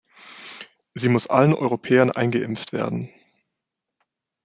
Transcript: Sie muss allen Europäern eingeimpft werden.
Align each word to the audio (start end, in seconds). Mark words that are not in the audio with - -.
Sie 0.95 1.09
muss 1.09 1.27
allen 1.27 1.53
Europäern 1.53 2.09
eingeimpft 2.09 2.73
werden. 2.73 3.13